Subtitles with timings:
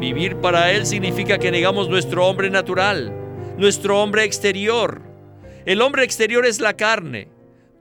[0.00, 3.14] Vivir para Él significa que negamos nuestro hombre natural,
[3.56, 5.00] nuestro hombre exterior.
[5.64, 7.28] El hombre exterior es la carne.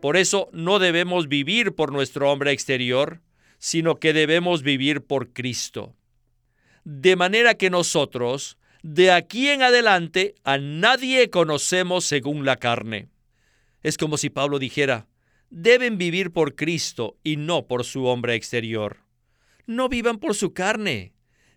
[0.02, 3.20] Por eso no debemos vivir por nuestro hombre exterior,
[3.58, 5.94] sino que debemos vivir por Cristo.
[6.86, 13.10] De manera que nosotros, de aquí en adelante, a nadie conocemos según la carne.
[13.84, 15.06] Es como si Pablo dijera,
[15.50, 19.00] deben vivir por Cristo y no por su hombre exterior.
[19.66, 21.15] No vivan por su carne,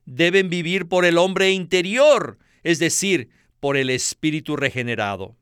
[0.09, 3.29] deben vivir por el hombre interior, es decir,
[3.61, 5.37] por el espíritu regenerado.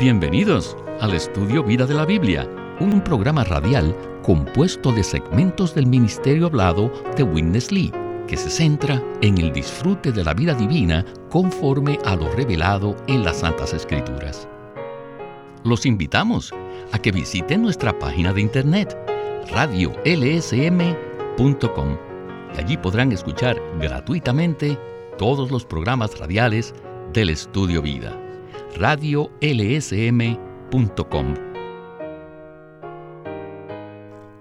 [0.00, 2.48] Bienvenidos al estudio Vida de la Biblia,
[2.80, 7.92] un programa radial compuesto de segmentos del ministerio hablado de Witness Lee,
[8.26, 13.22] que se centra en el disfrute de la vida divina conforme a lo revelado en
[13.22, 14.48] las Santas Escrituras.
[15.62, 16.52] Los invitamos
[16.90, 18.96] a que visiten nuestra página de internet
[21.40, 24.78] y allí podrán escuchar gratuitamente
[25.16, 26.74] todos los programas radiales
[27.14, 28.14] del Estudio Vida.
[28.76, 29.30] radiolsm.com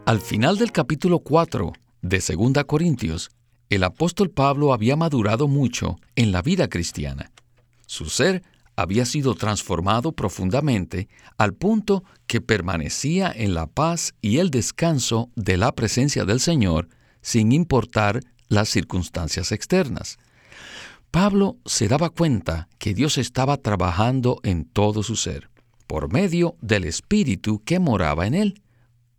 [0.05, 3.31] Al final del capítulo 4 de 2 Corintios,
[3.69, 7.31] el apóstol Pablo había madurado mucho en la vida cristiana.
[7.85, 8.43] Su ser
[8.79, 15.57] había sido transformado profundamente al punto que permanecía en la paz y el descanso de
[15.57, 16.87] la presencia del Señor
[17.21, 20.17] sin importar las circunstancias externas.
[21.11, 25.49] Pablo se daba cuenta que Dios estaba trabajando en todo su ser,
[25.85, 28.61] por medio del Espíritu que moraba en él,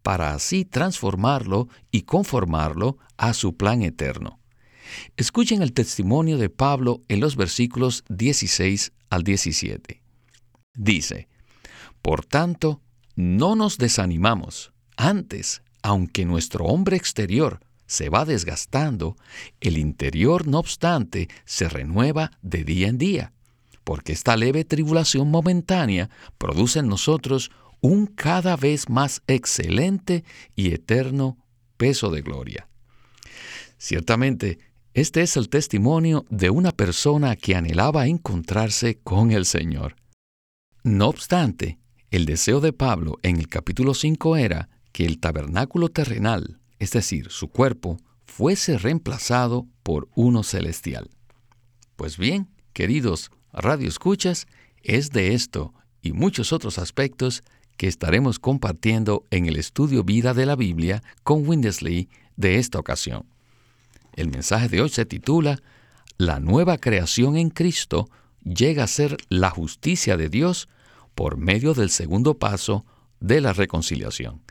[0.03, 4.40] para así transformarlo y conformarlo a su plan eterno.
[5.17, 10.03] Escuchen el testimonio de Pablo en los versículos 16 al 17.
[10.75, 11.29] Dice,
[12.03, 12.81] Por tanto,
[13.17, 14.73] no nos desanimamos.
[14.97, 19.17] Antes, aunque nuestro hombre exterior se va desgastando,
[19.61, 23.33] el interior, no obstante, se renueva de día en día,
[23.83, 26.09] porque esta leve tribulación momentánea
[26.39, 30.25] produce en nosotros un cada vez más excelente
[30.55, 31.39] y eterno
[31.77, 32.69] peso de gloria.
[33.79, 34.59] Ciertamente,
[34.93, 39.95] este es el testimonio de una persona que anhelaba encontrarse con el Señor.
[40.83, 41.79] No obstante,
[42.11, 47.31] el deseo de Pablo en el capítulo 5 era que el tabernáculo terrenal, es decir,
[47.31, 51.09] su cuerpo, fuese reemplazado por uno celestial.
[51.95, 54.47] Pues bien, queridos radioescuchas,
[54.83, 55.73] es de esto
[56.03, 57.45] y muchos otros aspectos
[57.77, 63.25] que estaremos compartiendo en el estudio Vida de la Biblia con Windesley de esta ocasión.
[64.21, 65.63] El mensaje de hoy se titula
[66.19, 68.11] La nueva creación en Cristo
[68.45, 70.69] llega a ser la justicia de Dios
[71.15, 72.85] por medio del segundo paso
[73.19, 74.43] de la reconciliación.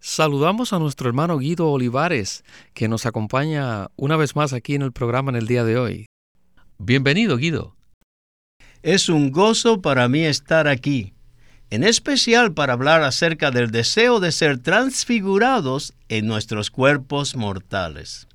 [0.00, 2.42] Saludamos a nuestro hermano Guido Olivares,
[2.74, 6.06] que nos acompaña una vez más aquí en el programa en el día de hoy.
[6.78, 7.76] Bienvenido, Guido.
[8.82, 11.12] Es un gozo para mí estar aquí
[11.70, 18.26] en especial para hablar acerca del deseo de ser transfigurados en nuestros cuerpos mortales.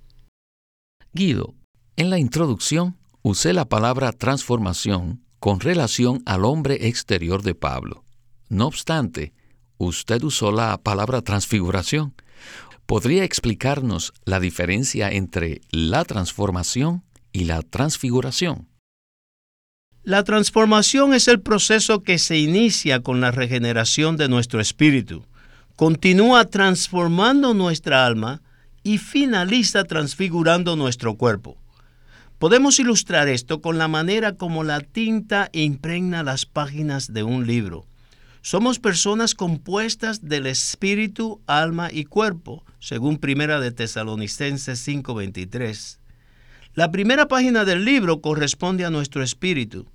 [1.13, 1.53] Guido,
[1.97, 8.03] en la introducción usé la palabra transformación con relación al hombre exterior de Pablo.
[8.49, 9.33] No obstante,
[9.77, 12.13] usted usó la palabra transfiguración.
[12.85, 18.67] ¿Podría explicarnos la diferencia entre la transformación y la transfiguración?
[20.05, 25.25] La transformación es el proceso que se inicia con la regeneración de nuestro espíritu,
[25.75, 28.43] continúa transformando nuestra alma
[28.83, 31.57] y finaliza transfigurando nuestro cuerpo.
[32.37, 37.87] Podemos ilustrar esto con la manera como la tinta impregna las páginas de un libro.
[38.43, 45.97] Somos personas compuestas del espíritu, alma y cuerpo, según Primera de Tesalonicenses 5:23.
[46.75, 49.87] La primera página del libro corresponde a nuestro espíritu.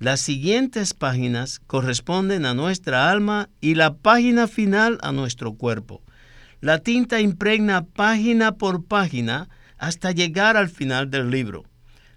[0.00, 6.02] Las siguientes páginas corresponden a nuestra alma y la página final a nuestro cuerpo.
[6.60, 11.64] La tinta impregna página por página hasta llegar al final del libro.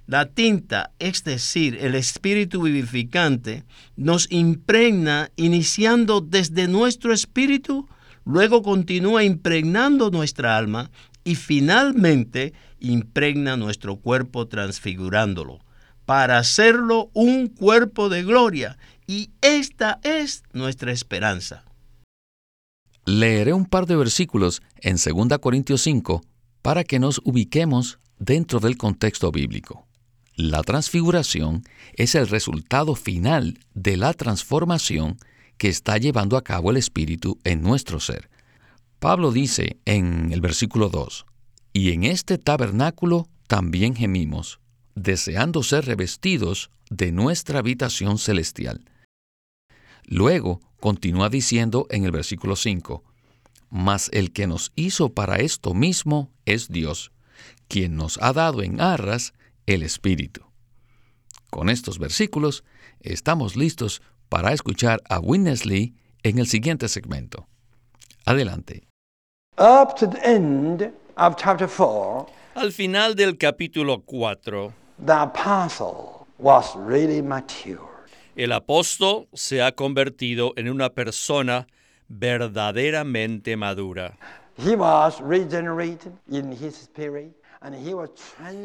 [0.06, 3.64] La tinta, es decir, el espíritu vivificante,
[3.96, 7.90] nos impregna iniciando desde nuestro espíritu,
[8.26, 10.92] luego continúa impregnando nuestra alma
[11.24, 15.62] y finalmente impregna nuestro cuerpo transfigurándolo
[16.06, 18.78] para hacerlo un cuerpo de gloria.
[19.08, 21.66] Y esta es nuestra esperanza.
[23.06, 26.22] Leeré un par de versículos en 2 Corintios 5
[26.62, 29.88] para que nos ubiquemos dentro del contexto bíblico.
[30.36, 31.64] La transfiguración
[31.94, 35.18] es el resultado final de la transformación
[35.58, 38.30] que está llevando a cabo el Espíritu en nuestro ser.
[39.00, 41.26] Pablo dice en el versículo 2,
[41.74, 44.61] y en este tabernáculo también gemimos,
[44.96, 48.86] deseando ser revestidos de nuestra habitación celestial.
[50.06, 53.04] Luego continúa diciendo en el versículo 5,
[53.70, 57.12] mas el que nos hizo para esto mismo es Dios,
[57.68, 59.34] quien nos ha dado en arras
[59.66, 60.42] el Espíritu.
[61.50, 62.64] Con estos versículos
[63.00, 67.48] estamos listos para escuchar a Witness Lee en el siguiente segmento.
[68.26, 68.88] Adelante.
[72.56, 74.74] Al final del capítulo 4,
[78.36, 81.68] el apóstol se ha convertido en una persona
[82.08, 84.18] verdaderamente madura.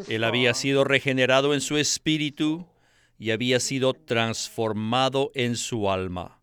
[0.08, 2.66] Él había sido regenerado en su espíritu
[3.18, 6.38] y había sido transformado en su alma.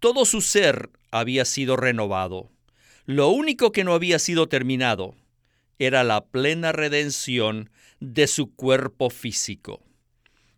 [0.00, 2.50] Todo su ser había sido renovado.
[3.06, 5.14] Lo único que no había sido terminado
[5.78, 7.70] era la plena redención
[8.00, 9.82] de su cuerpo físico.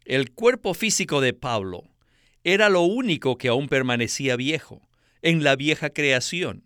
[0.04, 1.84] El cuerpo físico de Pablo
[2.44, 4.88] era lo único que aún permanecía viejo,
[5.22, 6.64] en la vieja creación.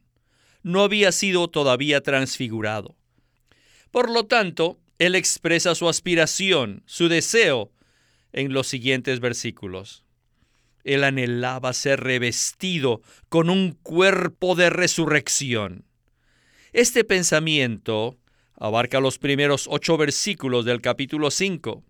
[0.63, 2.97] No había sido todavía transfigurado.
[3.91, 7.73] Por lo tanto, él expresa su aspiración, su deseo,
[8.33, 10.05] en los siguientes versículos.
[10.83, 15.85] Él anhelaba ser revestido con un cuerpo de resurrección.
[16.73, 18.19] Este pensamiento
[18.57, 21.83] abarca los primeros ocho versículos del capítulo 5.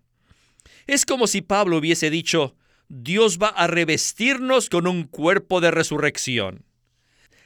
[0.87, 2.55] Es como si Pablo hubiese dicho,
[2.87, 6.65] Dios va a revestirnos con un cuerpo de resurrección.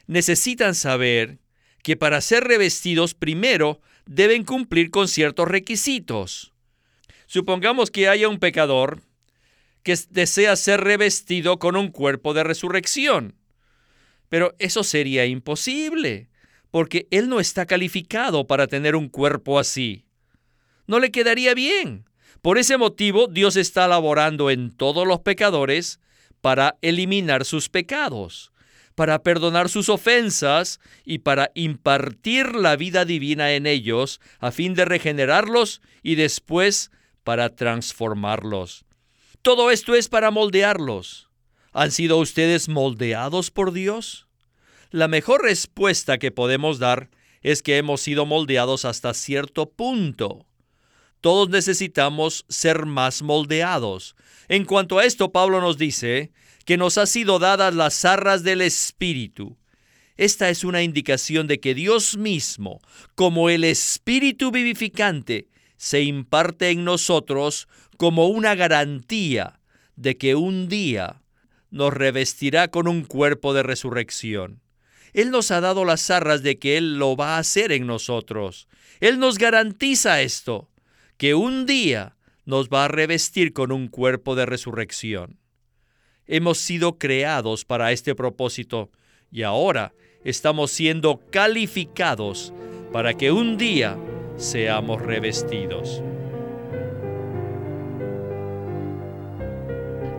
[0.07, 1.39] Necesitan saber
[1.83, 6.53] que para ser revestidos primero deben cumplir con ciertos requisitos.
[7.27, 9.01] Supongamos que haya un pecador
[9.83, 13.35] que desea ser revestido con un cuerpo de resurrección.
[14.27, 16.28] Pero eso sería imposible,
[16.71, 20.05] porque él no está calificado para tener un cuerpo así.
[20.87, 22.05] No le quedaría bien.
[22.41, 25.99] Por ese motivo, Dios está laborando en todos los pecadores
[26.41, 28.53] para eliminar sus pecados,
[28.95, 34.85] para perdonar sus ofensas y para impartir la vida divina en ellos a fin de
[34.85, 36.91] regenerarlos y después
[37.23, 38.85] para transformarlos.
[39.41, 41.29] Todo esto es para moldearlos.
[41.71, 44.28] ¿Han sido ustedes moldeados por Dios?
[44.91, 47.11] La mejor respuesta que podemos dar
[47.43, 50.47] es que hemos sido moldeados hasta cierto punto.
[51.21, 54.15] Todos necesitamos ser más moldeados.
[54.47, 56.31] En cuanto a esto, Pablo nos dice
[56.65, 59.59] que nos ha sido dadas las arras del Espíritu.
[60.17, 62.81] Esta es una indicación de que Dios mismo,
[63.13, 69.59] como el Espíritu vivificante, se imparte en nosotros como una garantía
[69.95, 71.21] de que un día
[71.69, 74.61] nos revestirá con un cuerpo de resurrección.
[75.13, 78.67] Él nos ha dado las arras de que Él lo va a hacer en nosotros.
[78.99, 80.69] Él nos garantiza esto,
[81.17, 82.15] que un día
[82.45, 85.37] nos va a revestir con un cuerpo de resurrección.
[86.25, 88.89] Hemos sido creados para este propósito
[89.31, 92.53] y ahora estamos siendo calificados
[92.91, 93.97] para que un día
[94.37, 96.01] seamos revestidos.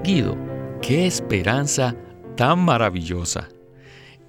[0.02, 0.36] Guido,
[0.80, 1.94] qué esperanza
[2.36, 3.48] tan maravillosa.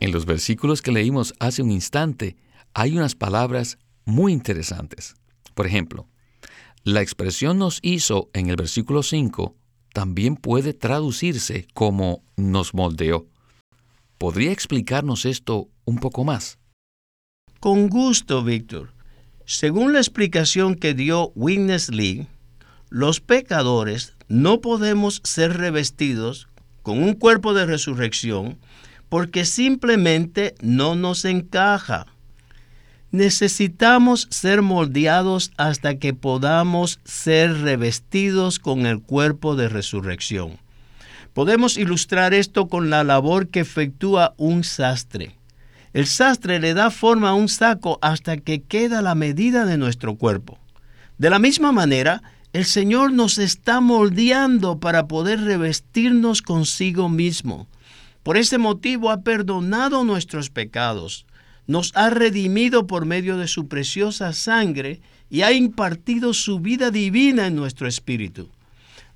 [0.02, 2.36] En los versículos que leímos hace un instante
[2.74, 5.14] hay unas palabras muy interesantes.
[5.54, 6.08] Por ejemplo,
[6.84, 9.56] la expresión nos hizo en el versículo 5
[9.94, 13.28] también puede traducirse como nos moldeó.
[14.18, 16.58] ¿Podría explicarnos esto un poco más?
[17.60, 18.94] Con gusto, Víctor.
[19.46, 22.28] Según la explicación que dio Witness Lee,
[22.90, 26.48] los pecadores no podemos ser revestidos
[26.82, 28.58] con un cuerpo de resurrección
[29.12, 32.06] porque simplemente no nos encaja.
[33.12, 40.60] Necesitamos ser moldeados hasta que podamos ser revestidos con el cuerpo de resurrección.
[41.34, 45.36] Podemos ilustrar esto con la labor que efectúa un sastre.
[45.92, 50.16] El sastre le da forma a un saco hasta que queda la medida de nuestro
[50.16, 50.58] cuerpo.
[51.18, 57.68] De la misma manera, el Señor nos está moldeando para poder revestirnos consigo mismo.
[58.24, 61.26] Por ese motivo ha perdonado nuestros pecados,
[61.68, 67.48] nos ha redimido por medio de su preciosa sangre y ha impartido su vida divina
[67.48, 68.50] en nuestro espíritu.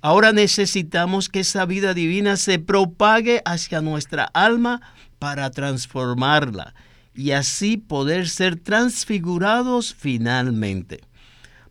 [0.00, 4.80] Ahora necesitamos que esa vida divina se propague hacia nuestra alma
[5.18, 6.74] para transformarla
[7.14, 11.00] y así poder ser transfigurados finalmente.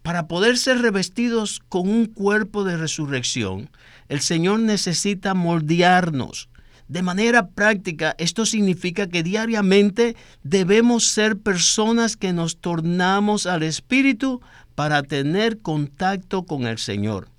[0.01, 3.69] Para poder ser revestidos con un cuerpo de resurrección,
[4.09, 6.49] el Señor necesita moldearnos.
[6.87, 14.41] De manera práctica, esto significa que diariamente debemos ser personas que nos tornamos al Espíritu
[14.75, 17.29] para tener contacto con el Señor.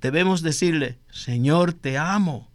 [0.00, 2.50] Debemos decirle, Señor, te amo.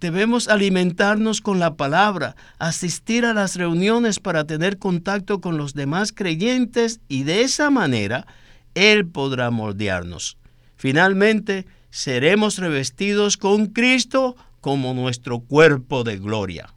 [0.00, 6.12] Debemos alimentarnos con la palabra, asistir a las reuniones para tener contacto con los demás
[6.12, 8.26] creyentes y de esa manera
[8.74, 10.36] Él podrá moldearnos.
[10.76, 14.36] Finalmente, seremos revestidos con Cristo
[14.68, 16.74] como nuestro cuerpo de gloria.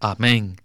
[0.00, 0.56] Amén.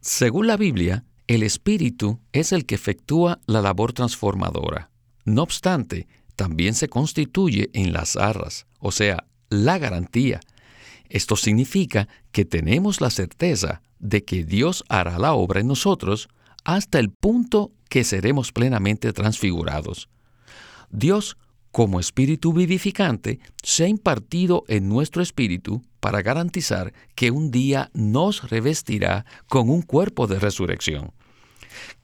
[0.00, 4.88] Según la Biblia, el Espíritu es el que efectúa la labor transformadora.
[5.26, 10.40] No obstante, también se constituye en las arras, o sea, la garantía.
[11.10, 16.30] Esto significa que tenemos la certeza de que Dios hará la obra en nosotros
[16.64, 20.08] hasta el punto que seremos plenamente transfigurados.
[20.88, 21.36] Dios
[21.74, 28.48] como espíritu vivificante, se ha impartido en nuestro espíritu para garantizar que un día nos
[28.48, 31.10] revestirá con un cuerpo de resurrección.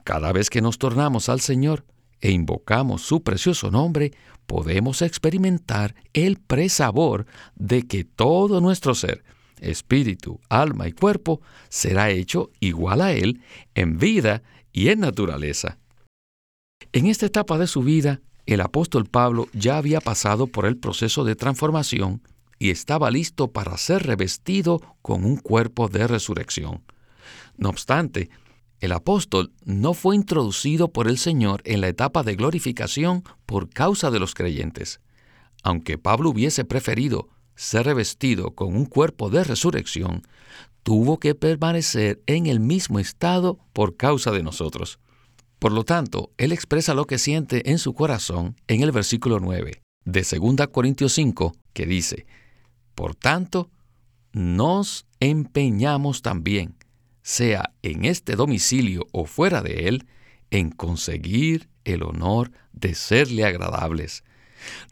[0.03, 1.85] Cada vez que nos tornamos al Señor
[2.19, 4.11] e invocamos su precioso nombre,
[4.45, 7.25] podemos experimentar el presabor
[7.55, 9.23] de que todo nuestro ser,
[9.61, 13.41] espíritu, alma y cuerpo, será hecho igual a Él
[13.73, 15.77] en vida y en naturaleza.
[16.91, 21.23] En esta etapa de su vida, el apóstol Pablo ya había pasado por el proceso
[21.23, 22.21] de transformación
[22.59, 26.83] y estaba listo para ser revestido con un cuerpo de resurrección.
[27.57, 28.29] No obstante,
[28.79, 34.09] el apóstol no fue introducido por el Señor en la etapa de glorificación por causa
[34.09, 35.01] de los creyentes.
[35.63, 40.23] Aunque Pablo hubiese preferido ser revestido con un cuerpo de resurrección,
[40.81, 44.99] tuvo que permanecer en el mismo estado por causa de nosotros.
[45.61, 49.83] Por lo tanto, él expresa lo que siente en su corazón en el versículo 9
[50.05, 52.25] de 2 Corintios 5, que dice,
[52.95, 53.69] Por tanto,
[54.33, 56.73] nos empeñamos también,
[57.21, 60.07] sea en este domicilio o fuera de él,
[60.49, 64.23] en conseguir el honor de serle agradables.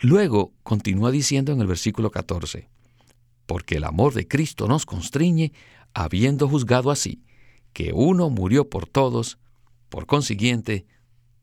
[0.02, 2.70] Luego continúa diciendo en el versículo 14,
[3.48, 5.52] porque el amor de Cristo nos constriñe,
[5.96, 7.24] habiendo juzgado así,
[7.74, 9.40] que uno murió por todos,
[9.89, 10.86] por consiguiente,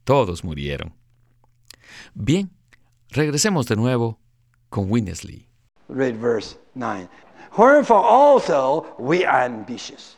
[0.05, 0.95] todos murieron.
[2.15, 2.51] Bien,
[3.11, 4.21] regresemos de nuevo
[4.69, 5.49] con Winnesley.
[5.89, 7.09] verse 9.
[7.57, 10.17] also we are ambitious.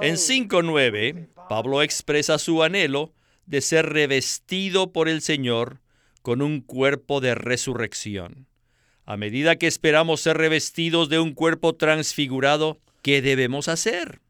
[0.00, 3.12] En 5.9, Pablo expresa su anhelo
[3.46, 5.80] de ser revestido por el Señor
[6.22, 8.48] con un cuerpo de resurrección.
[9.04, 14.20] A medida que esperamos ser revestidos de un cuerpo transfigurado, ¿qué debemos hacer?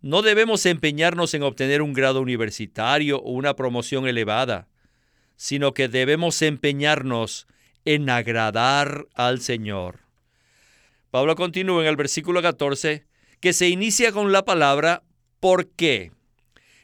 [0.00, 4.68] No debemos empeñarnos en obtener un grado universitario o una promoción elevada,
[5.36, 7.48] sino que debemos empeñarnos
[7.84, 10.00] en agradar al Señor.
[11.10, 13.06] Pablo continúa en el versículo 14,
[13.40, 15.02] que se inicia con la palabra
[15.40, 16.12] ¿por qué?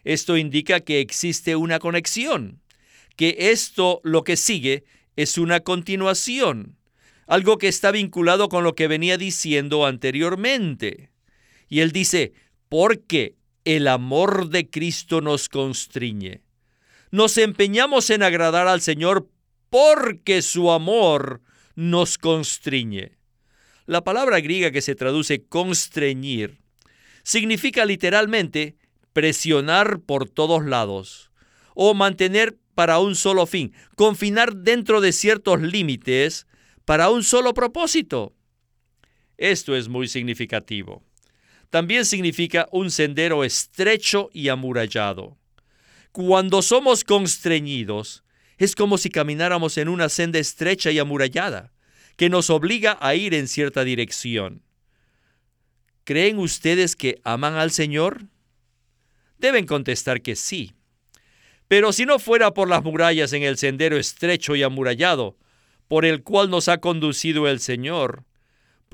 [0.02, 2.60] Esto indica que existe una conexión,
[3.16, 6.78] que esto lo que sigue es una continuación,
[7.26, 11.10] algo que está vinculado con lo que venía diciendo anteriormente.
[11.68, 12.32] Y él dice,
[12.68, 16.42] porque el amor de Cristo nos constriñe.
[17.10, 19.28] Nos empeñamos en agradar al Señor
[19.70, 21.40] porque su amor
[21.74, 23.12] nos constriñe.
[23.86, 26.58] La palabra griega que se traduce constreñir
[27.22, 28.76] significa literalmente
[29.12, 31.30] presionar por todos lados
[31.74, 36.46] o mantener para un solo fin, confinar dentro de ciertos límites
[36.84, 38.34] para un solo propósito.
[39.36, 41.02] Esto es muy significativo
[41.74, 45.36] también significa un sendero estrecho y amurallado.
[46.12, 48.22] Cuando somos constreñidos,
[48.58, 51.72] es como si camináramos en una senda estrecha y amurallada,
[52.14, 54.62] que nos obliga a ir en cierta dirección.
[56.04, 58.22] ¿Creen ustedes que aman al Señor?
[59.38, 60.74] Deben contestar que sí.
[61.66, 65.36] Pero si no fuera por las murallas en el sendero estrecho y amurallado,
[65.88, 68.22] por el cual nos ha conducido el Señor,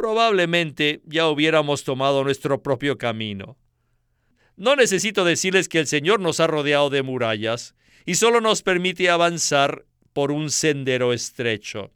[0.00, 3.58] probablemente ya hubiéramos tomado nuestro propio camino.
[4.56, 7.74] No necesito decirles que el Señor nos ha rodeado de murallas
[8.06, 11.92] y solo nos permite avanzar por un sendero estrecho.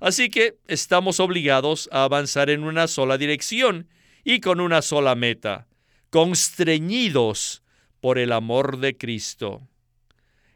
[0.00, 3.88] Así que estamos obligados a avanzar en una sola dirección
[4.24, 5.68] y con una sola meta,
[6.10, 7.62] constreñidos
[8.00, 9.68] por el amor de Cristo.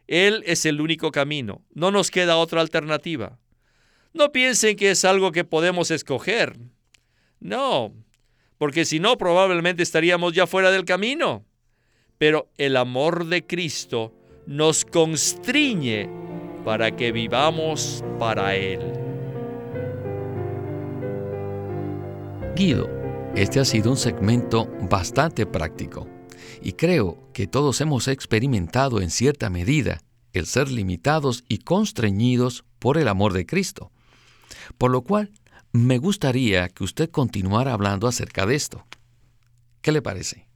[0.09, 3.39] Él es el único camino, no nos queda otra alternativa.
[4.15, 6.57] No piensen que es algo que podemos escoger.
[7.41, 7.93] No,
[8.59, 11.45] porque si no probablemente estaríamos ya fuera del camino.
[12.17, 14.15] Pero el amor de Cristo
[14.47, 16.09] nos constriñe
[16.65, 18.81] para que vivamos para Él.
[22.55, 22.89] Guido,
[23.35, 26.07] este ha sido un segmento bastante práctico
[26.63, 30.03] y creo que todos hemos experimentado en cierta medida
[30.33, 33.91] el ser limitados y constreñidos por el amor de Cristo.
[34.79, 35.33] Por lo cual,
[35.73, 38.87] me gustaría que usted continuara hablando acerca de esto.
[39.81, 40.47] ¿Qué le parece?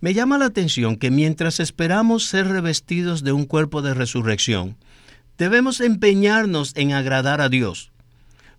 [0.00, 4.76] Me llama la atención que mientras esperamos ser revestidos de un cuerpo de resurrección,
[5.38, 7.92] debemos empeñarnos en agradar a Dios.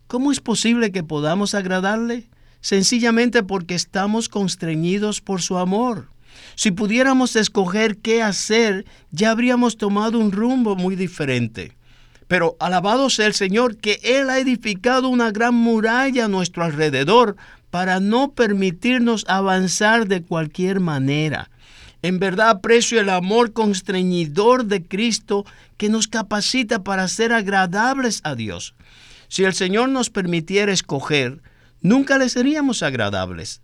[0.07, 2.29] ¿Cómo es posible que podamos agradarle?
[2.61, 6.07] Sencillamente porque estamos constreñidos por su amor.
[6.55, 11.75] Si pudiéramos escoger qué hacer, ya habríamos tomado un rumbo muy diferente.
[12.27, 17.35] Pero alabado sea el Señor que Él ha edificado una gran muralla a nuestro alrededor
[17.69, 21.49] para no permitirnos avanzar de cualquier manera.
[22.03, 25.45] En verdad aprecio el amor constreñidor de Cristo
[25.77, 28.75] que nos capacita para ser agradables a Dios.
[29.29, 31.41] Si el Señor nos permitiera escoger,
[31.81, 33.61] nunca le seríamos agradables.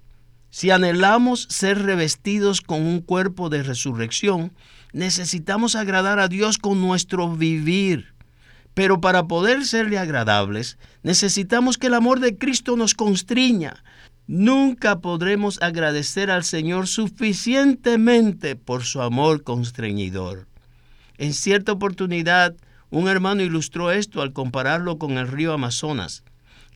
[0.50, 4.52] Si anhelamos ser revestidos con un cuerpo de resurrección,
[4.94, 8.14] necesitamos agradar a Dios con nuestro vivir.
[8.80, 13.84] Pero para poder serle agradables, necesitamos que el amor de Cristo nos constriña.
[14.26, 20.48] Nunca podremos agradecer al Señor suficientemente por su amor constreñidor.
[21.18, 22.56] En cierta oportunidad,
[22.90, 26.24] un hermano ilustró esto al compararlo con el río Amazonas.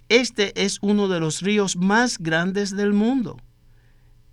[0.09, 3.37] Este es uno de los ríos más grandes del mundo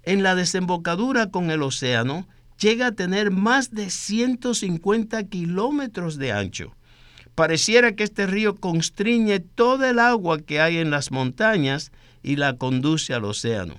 [0.03, 2.27] en la desembocadura con el océano
[2.59, 6.75] llega a tener más de 150 kilómetros de ancho.
[7.41, 11.91] Pareciera que este río constriñe toda el agua que hay en las montañas
[12.23, 13.77] y la conduce al océano.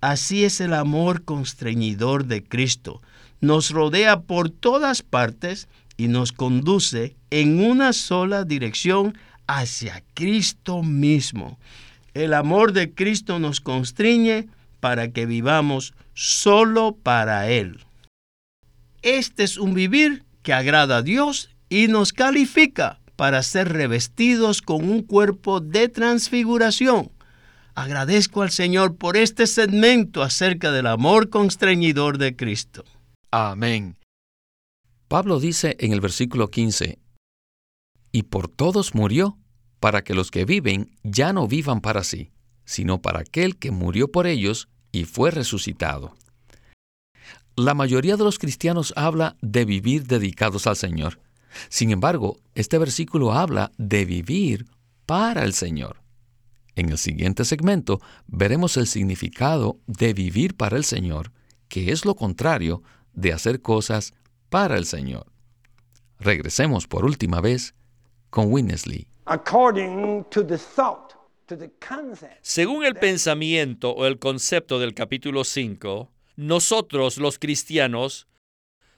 [0.00, 3.02] Así es el amor constreñidor de Cristo.
[3.40, 5.66] Nos rodea por todas partes
[5.96, 9.18] y nos conduce en una sola dirección
[9.48, 11.58] hacia Cristo mismo.
[12.14, 14.46] El amor de Cristo nos constriñe
[14.78, 17.80] para que vivamos solo para Él.
[19.02, 24.84] Este es un vivir que agrada a Dios y nos califica para ser revestidos con
[24.90, 27.10] un cuerpo de transfiguración.
[27.74, 32.84] Agradezco al Señor por este segmento acerca del amor constreñidor de Cristo.
[33.30, 33.96] Amén.
[35.08, 36.98] Pablo dice en el versículo 15,
[38.12, 39.38] y por todos murió,
[39.80, 42.32] para que los que viven ya no vivan para sí,
[42.66, 46.14] sino para aquel que murió por ellos y fue resucitado.
[47.56, 51.18] La mayoría de los cristianos habla de vivir dedicados al Señor.
[51.68, 54.66] Sin embargo, este versículo habla de vivir
[55.06, 56.02] para el Señor.
[56.74, 61.32] En el siguiente segmento veremos el significado de vivir para el Señor,
[61.68, 64.14] que es lo contrario de hacer cosas
[64.48, 65.26] para el Señor.
[66.18, 67.74] Regresemos por última vez
[68.30, 69.06] con Winnesley.
[69.26, 71.12] According to the thought
[72.42, 78.26] según el pensamiento o el concepto del capítulo 5, nosotros los cristianos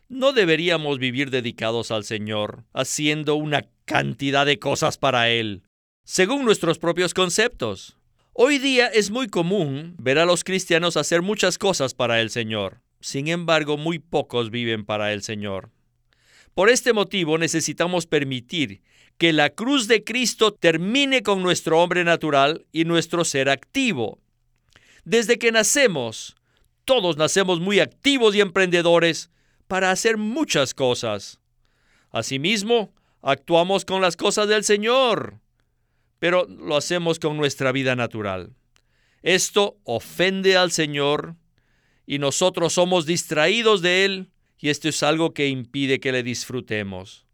[0.08, 5.62] no deberíamos vivir dedicados al Señor, haciendo una cantidad de cosas para Él,
[6.04, 7.96] según nuestros propios conceptos.
[8.32, 12.82] Hoy día es muy común ver a los cristianos hacer muchas cosas para el Señor.
[13.00, 15.70] Sin embargo, muy pocos viven para el Señor.
[16.54, 18.82] Por este motivo necesitamos permitir
[19.18, 24.18] que la cruz de Cristo termine con nuestro hombre natural y nuestro ser activo.
[25.04, 26.36] Desde que nacemos,
[26.84, 29.30] todos nacemos muy activos y emprendedores
[29.66, 31.40] para hacer muchas cosas.
[32.10, 35.40] Asimismo, actuamos con las cosas del Señor,
[36.18, 38.54] pero lo hacemos con nuestra vida natural.
[39.22, 41.36] Esto ofende al Señor
[42.06, 47.26] y nosotros somos distraídos de Él y esto es algo que impide que le disfrutemos.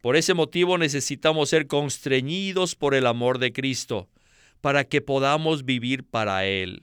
[0.00, 4.08] Por ese motivo necesitamos ser constreñidos por el amor de Cristo,
[4.60, 6.82] para que podamos vivir para Él.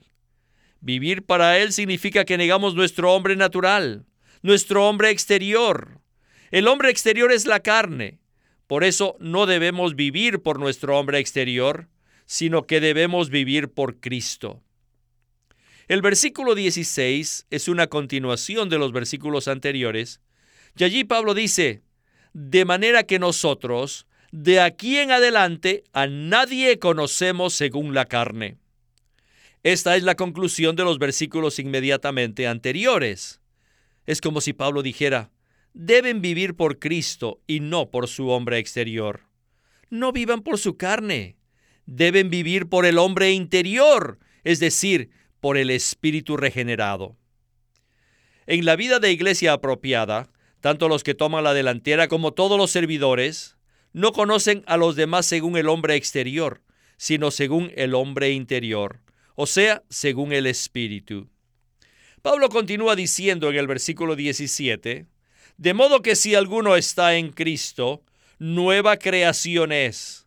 [0.80, 4.04] Vivir para Él significa que negamos nuestro hombre natural,
[4.44, 6.02] nuestro hombre exterior.
[6.50, 8.18] El hombre exterior es la carne.
[8.66, 11.88] Por eso no debemos vivir por nuestro hombre exterior,
[12.26, 14.62] sino que debemos vivir por Cristo.
[15.88, 20.20] El versículo 16 es una continuación de los versículos anteriores,
[20.76, 21.82] y allí Pablo dice,
[22.34, 28.58] de manera que nosotros, de aquí en adelante, a nadie conocemos según la carne.
[29.62, 33.40] Esta es la conclusión de los versículos inmediatamente anteriores.
[34.06, 35.30] Es como si Pablo dijera,
[35.72, 39.22] deben vivir por Cristo y no por su hombre exterior.
[39.90, 41.36] No vivan por su carne,
[41.86, 47.16] deben vivir por el hombre interior, es decir, por el espíritu regenerado.
[48.46, 52.70] En la vida de iglesia apropiada, tanto los que toman la delantera como todos los
[52.70, 53.56] servidores,
[53.92, 56.62] no conocen a los demás según el hombre exterior,
[56.96, 59.00] sino según el hombre interior,
[59.34, 61.28] o sea, según el Espíritu.
[62.24, 65.04] Pablo continúa diciendo en el versículo 17,
[65.58, 68.02] de modo que si alguno está en Cristo,
[68.38, 70.26] nueva creación es.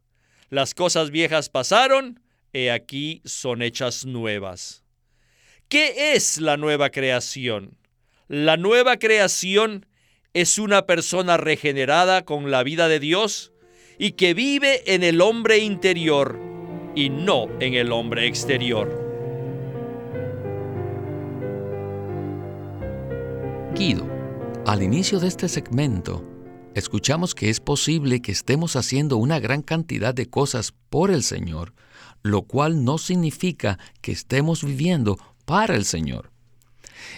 [0.52, 2.22] Las cosas viejas pasaron,
[2.54, 4.84] he aquí son hechas nuevas.
[5.70, 7.80] ¿Qué es la nueva creación?
[8.28, 9.88] La nueva creación
[10.36, 13.54] es una persona regenerada con la vida de Dios
[13.98, 16.40] y que vive en el hombre interior
[16.94, 19.07] y no en el hombre exterior.
[24.66, 26.24] Al inicio de este segmento,
[26.74, 31.76] escuchamos que es posible que estemos haciendo una gran cantidad de cosas por el Señor,
[32.24, 36.32] lo cual no significa que estemos viviendo para el Señor.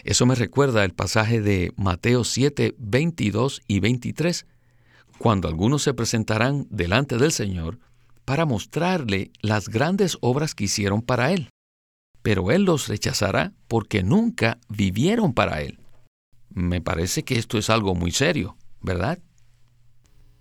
[0.03, 4.45] Eso me recuerda el pasaje de Mateo 7, 22 y 23,
[5.17, 7.79] cuando algunos se presentarán delante del Señor
[8.25, 11.47] para mostrarle las grandes obras que hicieron para Él.
[12.21, 15.78] Pero Él los rechazará porque nunca vivieron para Él.
[16.49, 19.19] Me parece que esto es algo muy serio, ¿verdad?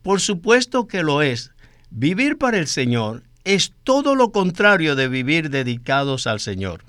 [0.03, 1.53] Por supuesto que lo es.
[1.90, 6.85] Vivir para el Señor es todo lo contrario de vivir dedicados al Señor,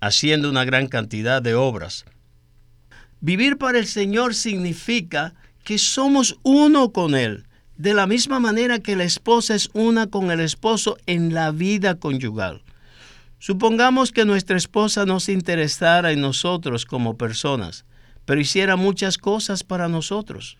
[0.00, 2.04] haciendo una gran cantidad de obras.
[3.20, 8.96] Vivir para el Señor significa que somos uno con Él, de la misma manera que
[8.96, 12.62] la esposa es una con el esposo en la vida conyugal.
[13.38, 17.84] Supongamos que nuestra esposa no se interesara en nosotros como personas,
[18.30, 20.56] pero hiciera muchas cosas para nosotros.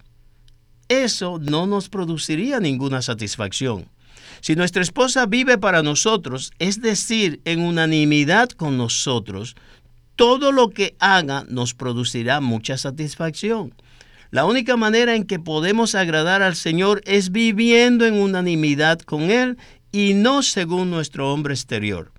[0.89, 3.87] Eso no nos produciría ninguna satisfacción.
[4.41, 9.55] Si nuestra esposa vive para nosotros, es decir, en unanimidad con nosotros,
[10.17, 13.73] todo lo que haga nos producirá mucha satisfacción.
[14.33, 19.59] La única manera en que podemos agradar al Señor es viviendo en unanimidad con Él
[19.93, 22.11] y no según nuestro hombre exterior.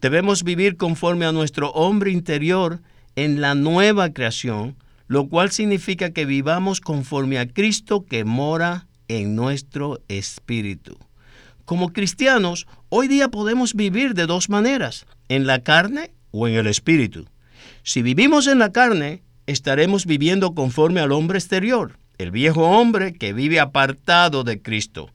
[0.00, 2.80] Debemos vivir conforme a nuestro hombre interior
[3.16, 4.76] en la nueva creación,
[5.06, 10.98] lo cual significa que vivamos conforme a Cristo que mora en nuestro espíritu.
[11.64, 16.66] Como cristianos, hoy día podemos vivir de dos maneras, en la carne o en el
[16.66, 17.26] espíritu.
[17.82, 23.32] Si vivimos en la carne, estaremos viviendo conforme al hombre exterior, el viejo hombre que
[23.32, 25.10] vive apartado de Cristo.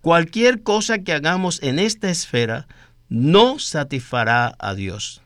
[0.00, 2.66] Cualquier cosa que hagamos en esta esfera
[3.08, 5.22] no satisfará a Dios.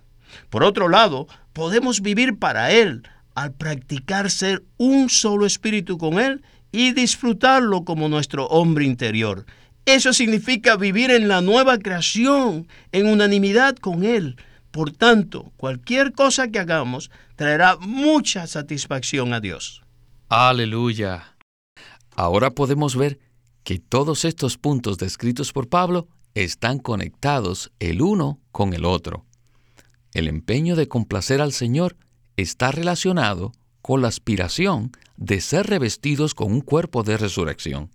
[0.51, 3.03] Por otro lado, podemos vivir para Él,
[3.39, 9.47] al practicar ser un solo espíritu con Él y disfrutarlo como nuestro hombre interior.
[9.87, 14.37] Eso significa vivir en la nueva creación, en unanimidad con Él.
[14.73, 19.83] Por tanto, cualquier cosa que hagamos traerá mucha satisfacción a Dios.
[20.29, 21.37] Aleluya.
[22.17, 23.21] Ahora podemos ver
[23.63, 29.27] que todos estos puntos descritos por Pablo están conectados el uno con el otro.
[30.13, 31.97] El empeño de complacer al Señor
[32.39, 37.91] está relacionado con la aspiración de ser revestidos con un cuerpo de resurrección.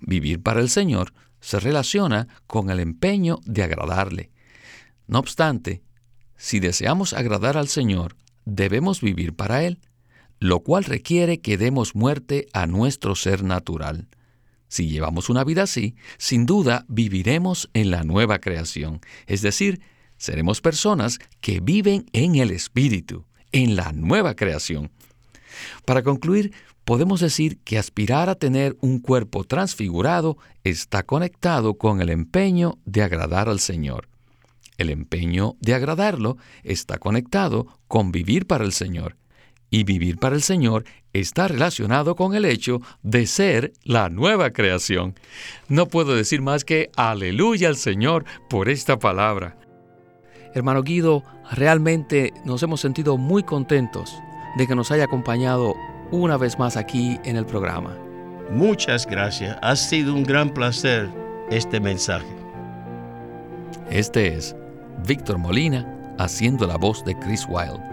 [0.00, 4.30] Vivir para el Señor se relaciona con el empeño de agradarle.
[5.08, 5.82] No obstante,
[6.36, 9.80] si deseamos agradar al Señor, debemos vivir para Él,
[10.38, 14.06] lo cual requiere que demos muerte a nuestro ser natural.
[14.68, 19.80] Si llevamos una vida así, sin duda viviremos en la nueva creación, es decir,
[20.18, 24.90] seremos personas que viven en el Espíritu en la nueva creación.
[25.84, 26.52] Para concluir,
[26.84, 33.02] podemos decir que aspirar a tener un cuerpo transfigurado está conectado con el empeño de
[33.02, 34.08] agradar al Señor.
[34.78, 39.16] El empeño de agradarlo está conectado con vivir para el Señor.
[39.68, 45.14] Y vivir para el Señor está relacionado con el hecho de ser la nueva creación.
[45.68, 49.58] No puedo decir más que aleluya al Señor por esta palabra.
[50.56, 54.18] Hermano Guido, realmente nos hemos sentido muy contentos
[54.56, 55.74] de que nos haya acompañado
[56.10, 57.94] una vez más aquí en el programa.
[58.50, 59.58] Muchas gracias.
[59.60, 61.10] Ha sido un gran placer
[61.50, 62.34] este mensaje.
[63.90, 64.56] Este es
[65.06, 67.84] Víctor Molina haciendo la voz de Chris Wilde,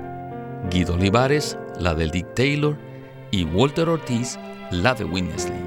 [0.71, 2.77] Guido Olivares la de Dick Taylor
[3.31, 4.39] y Walter Ortiz
[4.71, 5.59] la de Winnesley.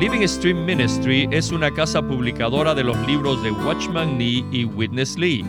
[0.00, 5.18] Living Stream Ministry es una casa publicadora de los libros de Watchman Nee y Witness
[5.18, 5.44] Lee.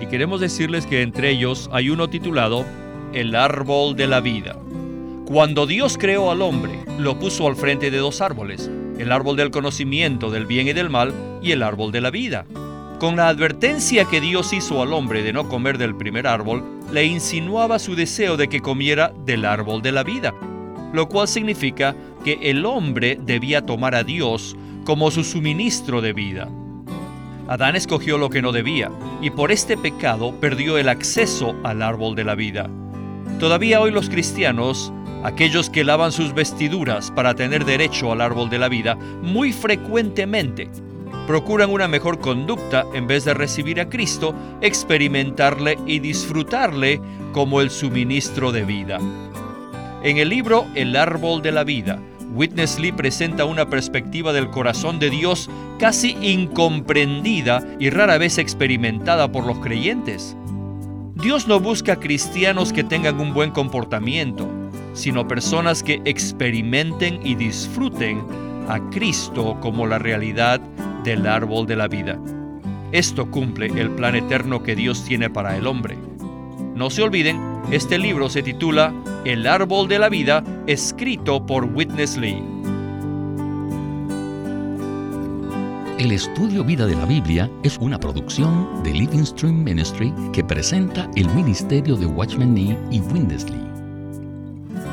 [0.00, 2.66] Y queremos decirles que entre ellos hay uno titulado
[3.12, 4.58] El árbol de la vida.
[5.26, 9.52] Cuando Dios creó al hombre, lo puso al frente de dos árboles, el árbol del
[9.52, 12.46] conocimiento del bien y del mal y el árbol de la vida.
[12.98, 17.04] Con la advertencia que Dios hizo al hombre de no comer del primer árbol, le
[17.04, 20.34] insinuaba su deseo de que comiera del árbol de la vida.
[20.94, 26.48] Lo cual significa que el hombre debía tomar a Dios como su suministro de vida.
[27.48, 32.14] Adán escogió lo que no debía y por este pecado perdió el acceso al árbol
[32.14, 32.70] de la vida.
[33.40, 34.92] Todavía hoy los cristianos,
[35.24, 40.70] aquellos que lavan sus vestiduras para tener derecho al árbol de la vida, muy frecuentemente
[41.26, 47.00] procuran una mejor conducta en vez de recibir a Cristo, experimentarle y disfrutarle
[47.32, 49.00] como el suministro de vida.
[50.04, 51.98] En el libro El árbol de la vida,
[52.34, 59.32] Witness Lee presenta una perspectiva del corazón de Dios casi incomprendida y rara vez experimentada
[59.32, 60.36] por los creyentes.
[61.14, 64.46] Dios no busca cristianos que tengan un buen comportamiento,
[64.92, 68.22] sino personas que experimenten y disfruten
[68.68, 70.60] a Cristo como la realidad
[71.02, 72.18] del árbol de la vida.
[72.92, 75.96] Esto cumple el plan eterno que Dios tiene para el hombre.
[76.74, 78.92] No se olviden, este libro se titula
[79.24, 82.42] El árbol de la vida, escrito por Witness Lee.
[85.98, 91.10] El estudio Vida de la Biblia es una producción de Living Stream Ministry que presenta
[91.16, 93.00] el ministerio de Watchman Nee y.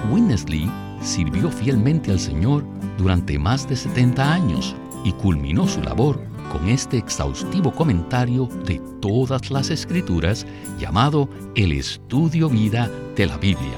[0.09, 2.63] Witness Lee sirvió fielmente al Señor
[2.97, 9.49] durante más de 70 años y culminó su labor con este exhaustivo comentario de todas
[9.49, 10.45] las escrituras
[10.77, 13.77] llamado El Estudio Vida de la Biblia.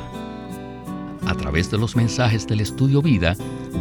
[1.27, 3.35] A través de los mensajes del Estudio Vida,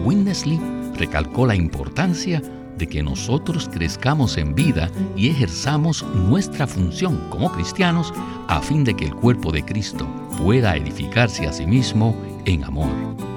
[0.05, 0.61] Winnesley
[0.95, 2.43] recalcó la importancia
[2.77, 8.13] de que nosotros crezcamos en vida y ejerzamos nuestra función como cristianos
[8.49, 10.07] a fin de que el cuerpo de Cristo
[10.39, 13.32] pueda edificarse a sí mismo en amor.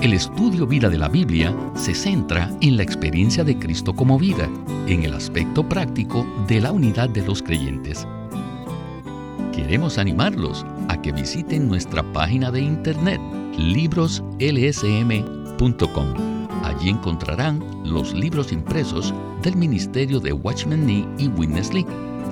[0.00, 4.50] El estudio vida de la Biblia se centra en la experiencia de Cristo como vida,
[4.86, 8.06] en el aspecto práctico de la unidad de los creyentes.
[9.52, 13.20] Queremos animarlos a que visiten nuestra página de internet
[13.56, 16.14] libroslsm.com.
[16.64, 21.86] Allí encontrarán los libros impresos del Ministerio de Watchman Nee y Witness Lee,